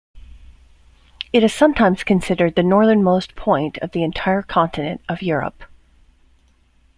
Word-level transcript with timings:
It 1.31 1.43
is 1.43 1.53
sometimes 1.53 2.03
considered 2.03 2.55
the 2.55 2.63
northernmost 2.63 3.35
point 3.35 3.77
of 3.83 3.91
the 3.91 4.01
entire 4.01 4.41
continent 4.41 5.01
of 5.07 5.21
Europe. 5.21 5.63